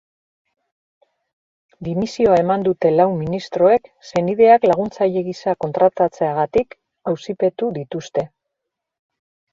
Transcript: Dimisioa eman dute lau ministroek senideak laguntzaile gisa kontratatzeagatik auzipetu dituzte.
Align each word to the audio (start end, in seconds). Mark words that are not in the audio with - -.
Dimisioa 1.87 2.39
eman 2.43 2.65
dute 2.67 2.91
lau 2.95 3.05
ministroek 3.19 3.91
senideak 4.09 4.65
laguntzaile 4.71 5.23
gisa 5.31 5.55
kontratatzeagatik 5.67 6.75
auzipetu 7.13 7.71
dituzte. 7.81 8.29